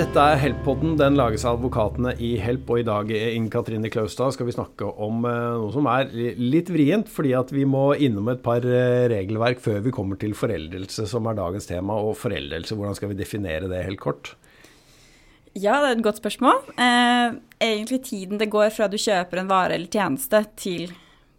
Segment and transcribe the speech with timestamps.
[0.00, 0.94] Dette er Help-podden.
[0.96, 2.70] Den lages av advokatene i Help.
[2.72, 6.08] Og i dag Inn Katrine Klaustad, skal vi snakke om eh, noe som er
[6.40, 7.10] litt vrient.
[7.12, 11.28] Fordi at vi må innom et par eh, regelverk før vi kommer til foreldelse, som
[11.28, 11.98] er dagens tema.
[12.00, 14.30] Og foreldelse, hvordan skal vi definere det helt kort?
[15.52, 16.62] Ja, det er et godt spørsmål.
[16.80, 20.94] Eh, egentlig tiden det går fra du kjøper en vare eller tjeneste, til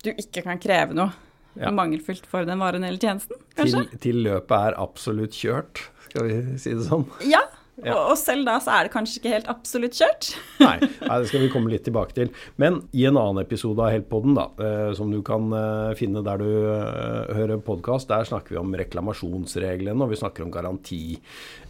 [0.06, 1.10] du ikke kan kreve noe
[1.58, 1.74] ja.
[1.74, 3.88] mangelfullt for den varen eller tjenesten, kanskje?
[3.96, 5.82] Til, til løpet er absolutt kjørt,
[6.12, 7.10] skal vi si det sånn?
[7.26, 7.42] Ja,
[7.86, 7.96] ja.
[7.98, 10.32] Og, selv da så er det kanskje ikke helt absolutt kjørt.
[10.62, 10.76] nei,
[11.10, 12.30] nei, det skal vi komme litt tilbake til.
[12.62, 16.42] Men i en annen episode av Heltpodden, da, eh, som du kan eh, finne der
[16.42, 21.02] du eh, hører podkast, der snakker vi om reklamasjonsreglene, og vi snakker om garanti.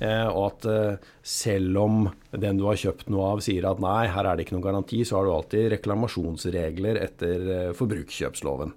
[0.01, 0.65] Og at
[1.27, 1.97] selv om
[2.33, 5.03] den du har kjøpt noe av sier at nei, her er det ikke noen garanti,
[5.05, 7.47] så har du alltid reklamasjonsregler etter
[7.77, 8.73] forbrukerkjøpsloven.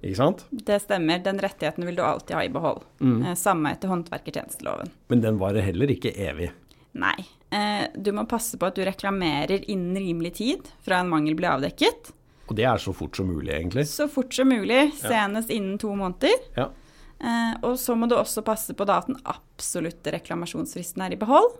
[0.00, 1.18] Det stemmer.
[1.18, 2.84] Den rettigheten vil du alltid ha i behold.
[3.00, 3.36] Mm.
[3.36, 4.90] Samme etter håndverkertjenesteloven.
[5.08, 6.52] Men den varer heller ikke evig?
[6.92, 7.16] Nei.
[7.50, 11.50] Eh, du må passe på at du reklamerer innen rimelig tid fra en mangel blir
[11.52, 12.12] avdekket.
[12.48, 13.84] Og det er så fort som mulig, egentlig?
[13.90, 14.88] Så fort som mulig.
[14.96, 15.58] Senest ja.
[15.58, 16.48] innen to måneder.
[16.56, 16.70] Ja.
[17.18, 21.20] Eh, og så må du også passe på da at den absolutte reklamasjonsfristen er i
[21.20, 21.50] behold.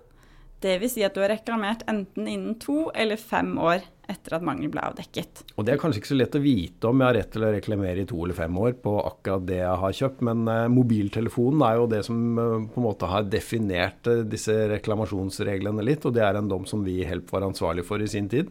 [0.64, 0.96] Dvs.
[0.96, 4.82] Si at du har reklamert enten innen to eller fem år etter at mangel ble
[4.82, 5.42] avdekket.
[5.56, 7.52] Og Det er kanskje ikke så lett å vite om jeg har rett til å
[7.52, 11.64] reklamere i to eller fem år på akkurat det jeg har kjøpt, men uh, mobiltelefonen
[11.68, 16.16] er jo det som uh, på en måte har definert uh, disse reklamasjonsreglene litt, og
[16.16, 18.50] det er en dom som vi i Help var ansvarlig for i sin tid.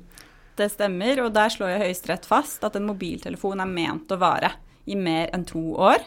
[0.58, 4.56] Det stemmer, og der slår jo Høyesterett fast at en mobiltelefon er ment å vare
[4.90, 6.06] i mer enn to år.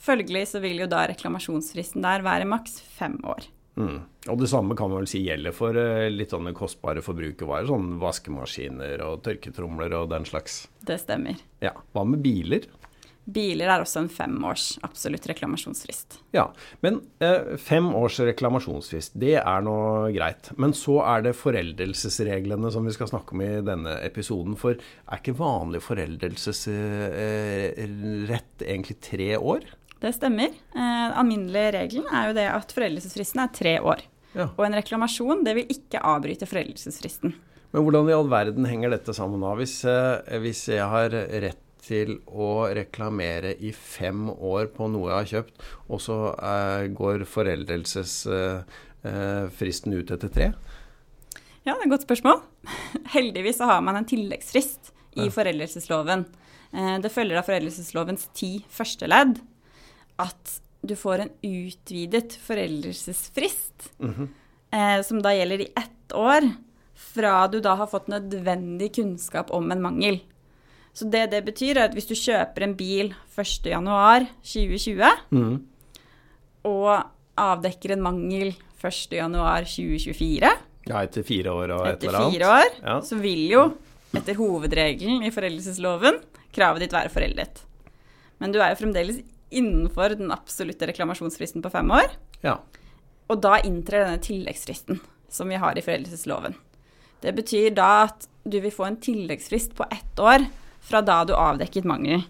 [0.00, 3.46] Følgelig så vil jo da reklamasjonsfristen der være maks fem år.
[3.78, 4.00] Mm.
[4.28, 7.98] Og det samme kan man vel si gjelder for uh, litt sånne kostbare forbrukervarer, sånn
[8.02, 10.52] vaskemaskiner og tørketromler og den slags.
[10.84, 11.36] Det stemmer.
[11.64, 11.72] Ja.
[11.94, 12.62] Hva med biler?
[13.30, 16.18] Biler er også en femårs absolutt reklamasjonsfrist.
[16.34, 16.46] Ja,
[16.82, 19.74] men eh, fem års reklamasjonsfrist, det er nå
[20.16, 20.50] greit.
[20.60, 24.54] Men så er det foreldelsesreglene som vi skal snakke om i denne episoden.
[24.58, 29.60] For er ikke vanlig foreldelsesrett eh, egentlig tre år?
[30.00, 30.54] Det stemmer.
[30.72, 34.00] Eh, alminnelig regelen er jo det at foreldelsesfristen er tre år.
[34.32, 34.46] Ja.
[34.54, 37.34] Og en reklamasjon det vil ikke avbryte foreldelsesfristen.
[37.70, 39.50] Men hvordan i all verden henger dette sammen da?
[39.58, 45.18] Hvis, eh, hvis jeg har rett til å reklamere i fem år på noe jeg
[45.18, 45.54] har kjøpt,
[45.88, 50.52] og så eh, går foreldelsesfristen eh, ut etter tre?
[51.66, 52.38] Ja, det er et godt spørsmål.
[53.16, 54.82] Heldigvis så har man en tilleggsfrist
[55.18, 55.32] i ja.
[55.34, 56.20] foreldelsesloven.
[56.72, 59.34] Eh, det følger av foreldelseslovens ti første ledd
[60.20, 64.28] at du får en utvidet foreldelsesfrist, mm -hmm.
[64.72, 66.50] eh, som da gjelder i ett år,
[66.94, 70.20] fra du da har fått nødvendig kunnskap om en mangel.
[70.92, 75.66] Så det det betyr, er at hvis du kjøper en bil 1.1.2020, mm.
[76.64, 77.02] og
[77.36, 80.50] avdekker en mangel 1.1.2024
[80.88, 82.34] Ja, etter fire år og et eller annet.
[82.34, 83.00] Etter fire år, ja.
[83.04, 83.74] så vil jo,
[84.16, 86.14] etter hovedregelen i foreldelsesloven,
[86.52, 87.64] kravet ditt være foreldet.
[88.40, 89.20] Men du er jo fremdeles
[89.50, 92.10] innenfor den absolutte reklamasjonsfristen på fem år.
[92.44, 92.58] Ja.
[93.30, 95.00] Og da inntrer denne tilleggsfristen
[95.30, 96.56] som vi har i foreldelsesloven.
[97.20, 100.46] Det betyr da at du vil få en tilleggsfrist på ett år
[100.80, 102.24] fra da du avdekket mangel.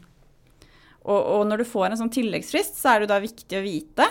[1.06, 4.08] Og, og når du får en sånn tilleggsfrist, så er det da viktig å vite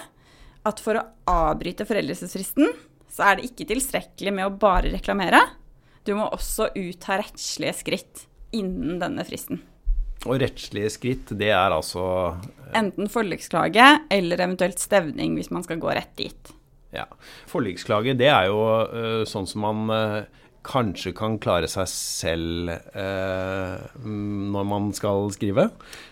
[0.67, 2.71] at for å avbryte foreldelsesfristen,
[3.09, 5.41] så er det ikke tilstrekkelig med å bare reklamere.
[6.07, 8.25] Du må også ogsåutta rettslige skritt
[8.55, 9.61] innen denne fristen.
[10.27, 12.03] Og rettslige skritt, det er altså
[12.35, 16.51] eh, Enten forliksklage eller eventuelt stevning, hvis man skal gå rett dit.
[16.91, 17.05] Ja.
[17.47, 20.27] Forliksklage, det er jo uh, sånn som man uh,
[20.65, 25.69] kanskje kan klare seg selv uh, når man skal skrive.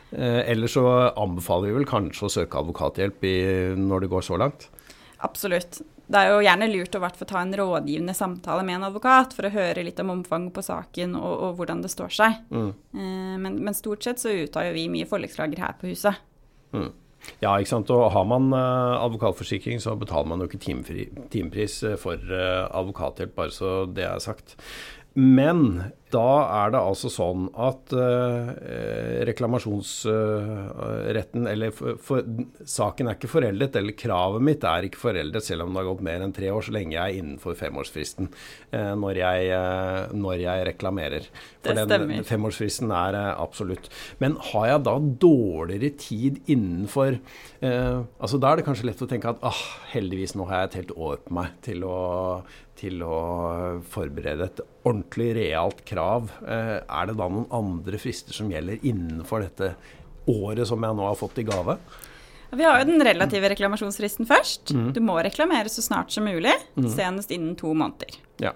[0.08, 0.86] Eller så
[1.20, 3.34] anbefaler vi vel kanskje å søke advokathjelp i,
[3.76, 4.70] når det går så langt.
[5.26, 9.34] Absolutt det er jo gjerne lurt å hvert ta en rådgivende samtale med en advokat
[9.36, 12.38] for å høre litt om omfanget på saken og, og hvordan det står seg.
[12.48, 12.70] Mm.
[12.72, 16.24] Eh, men, men, stort sett så uttar jo vi mye forliksklager her på huset.
[16.72, 16.94] Mm.
[17.42, 17.92] Ja, ikke sant.
[17.92, 20.62] Og har man uh, advokatforsikring, så betaler man jo ikke
[21.34, 24.56] timepris eh, for advokathjelp, bare så det er sagt.
[25.18, 26.28] Men da
[26.64, 28.48] er det altså sånn at uh,
[29.28, 32.24] reklamasjonsretten, uh, eller for, for,
[32.64, 36.06] saken er ikke foreldet, eller kravet mitt er ikke foreldet selv om det har gått
[36.08, 39.40] mer enn tre år, så lenge jeg er innenfor femårsfristen uh, når, jeg,
[40.16, 41.24] når, jeg, reklamerer.
[41.60, 42.24] For det den stemmer.
[42.32, 43.86] femårsfristen er absolutt.
[44.24, 44.96] Men har jeg da
[45.28, 47.20] dårligere tid innenfor
[47.58, 50.76] Altså da er det kanskje lett å tenke at ah, heldigvis nå har jeg et
[50.78, 51.96] helt år på meg til å
[52.78, 53.18] til å
[53.90, 55.97] forberede et ordentlig realt krav.
[55.98, 59.74] Eh, er det da noen andre frister som gjelder innenfor dette
[60.28, 61.78] året som jeg nå har fått i gave?
[62.52, 64.72] Vi har jo den relative reklamasjonsfristen først.
[64.72, 64.94] Mm.
[64.96, 66.88] Du må reklamere så snart som mulig, mm.
[66.94, 68.16] senest innen to måneder.
[68.44, 68.54] Ja.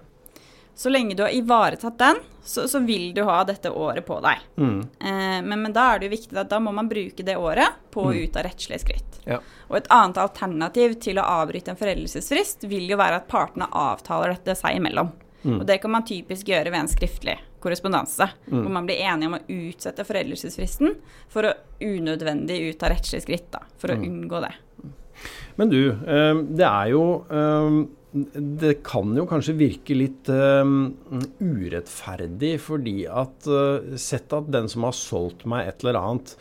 [0.76, 4.40] Så lenge du har ivaretatt den, så, så, vil du ha dette året på deg.
[4.58, 4.80] Mm.
[5.00, 7.84] Eh, men, men, da er det jo viktig at da må man bruke det året
[7.92, 8.22] på å mm.
[8.24, 9.20] ut av rettslige skritt.
[9.28, 9.42] Ja.
[9.70, 14.34] Og et annet alternativ til å avbryte en foreldelsesfrist vil jo være at partene avtaler
[14.34, 15.12] dette seg imellom.
[15.44, 15.60] Mm.
[15.60, 18.58] Og det kan man typisk gjøre ved en skriftlig korrespondanse, mm.
[18.58, 20.98] hvor man blir enige om å utsette foreldelsesfristen
[21.32, 24.06] for å unødvendig ut av rettslige skritt, da, for å mm.
[24.10, 24.54] unngå det.
[25.60, 30.68] Men du, eh, det er jo eh, det kan jo kanskje virke litt uh,
[31.40, 33.48] urettferdig, fordi at
[33.96, 36.34] sett at den som har solgt meg et eller annet,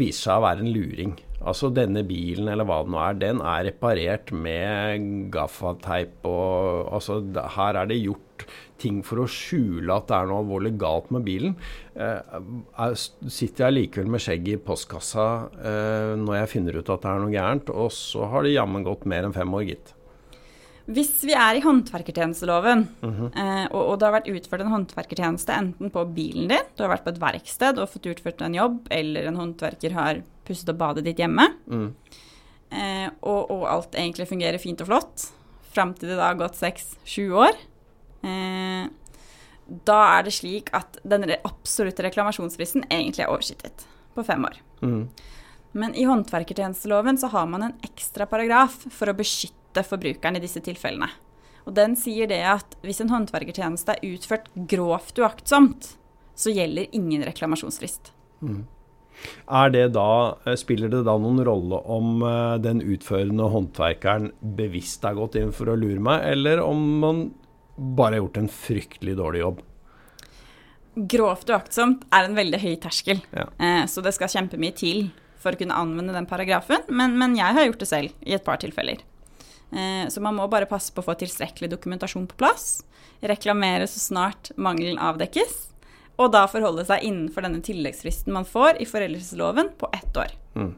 [0.00, 1.12] viser seg å være en luring.
[1.44, 7.20] Altså denne bilen eller hva det nå er, den er reparert med gaffateip og Altså
[7.56, 8.46] her er det gjort
[8.80, 11.54] ting for å skjule at det er noe alvorlig galt med bilen.
[13.32, 15.26] sitter jeg likevel med skjegget i postkassa
[16.20, 19.08] når jeg finner ut at det er noe gærent, og så har det jammen gått
[19.08, 19.96] mer enn fem år, gitt.
[20.86, 23.30] Hvis vi er i håndverkertjenesteloven, mm -hmm.
[23.34, 26.92] eh, og, og, det har vært utført en håndverkertjeneste enten på bilen din, du har
[26.92, 30.80] vært på et verksted og fått utført en jobb, eller en håndverker har pusset opp
[30.80, 31.88] badet ditt hjemme, mm.
[32.70, 35.26] eh, og, og, alt egentlig fungerer fint og flott,
[35.74, 37.58] fram til det da har gått seks-sju år,
[38.24, 38.86] eh,
[39.66, 44.60] da er det slik at den absolutte reklamasjonsfristen egentlig er oversittet på fem år.
[44.80, 45.08] Mm.
[45.76, 50.62] Men i håndverkertjenesteloven så har man en ekstra paragraf for å beskytte forbrukeren i disse
[50.64, 51.10] tilfellene.
[51.66, 55.96] Og den sier det at hvis en håndverkertjeneste er utført grovt uaktsomt,
[56.36, 58.12] så gjelder ingen reklamasjonsfrist.
[58.40, 58.62] Mm.
[59.72, 65.16] Det da, eh, spiller det da noen rolle om eh, den utførende håndverkeren bevisst har
[65.18, 67.22] gått inn for å lure meg, eller om man
[67.76, 69.62] bare har gjort en fryktelig dårlig jobb?
[70.96, 73.46] Grovt uaktsomt er en veldig høy terskel, ja.
[73.60, 75.10] Eh, så det skal kjempemye til
[75.42, 78.44] for å kunne anvende den paragrafen, men, men jeg har gjort det selv i et
[78.44, 79.04] par tilfeller.
[79.66, 82.84] Så man må bare passe på å få tilstrekkelig dokumentasjon på plass,
[83.18, 85.56] reklamere så snart mangelen avdekkes,
[86.16, 90.34] og da forholde seg innenfor denne tilleggsfristen man får i foreldelsesloven på ett år.
[90.56, 90.74] Mm.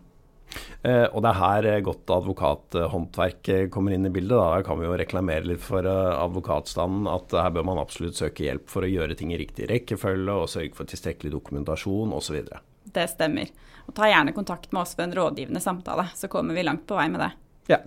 [0.83, 4.39] Eh, og det er her eh, godt advokathåndverk eh, kommer inn i bildet.
[4.39, 4.63] Da.
[4.67, 8.71] kan vi jo reklamere litt for uh, advokatstanden at her bør man absolutt søke hjelp
[8.71, 12.41] for å gjøre ting i riktig rekkefølge og sørge for tilstrekkelig dokumentasjon osv.
[12.89, 13.53] Det stemmer.
[13.89, 16.97] Og ta gjerne kontakt med oss for en rådgivende samtale, så kommer vi langt på
[16.99, 17.33] vei med det.
[17.69, 17.79] Ja.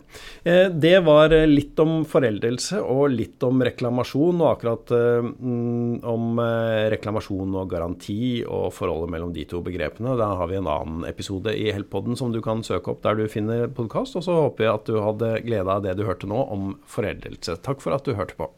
[0.44, 4.44] Eh, det var litt om foreldelse og litt om reklamasjon.
[4.44, 10.14] Og akkurat eh, mm, om eh, reklamasjon og garanti og forholdet mellom de to begrepene,
[10.20, 13.26] da har vi en annen episode i Heltpodden som du kan søke opp der du
[13.32, 14.20] finner podkast.
[14.20, 17.58] Og så håper jeg at du hadde glede av det du hørte nå om foreldelse.
[17.66, 18.54] Takk for at du hørte på.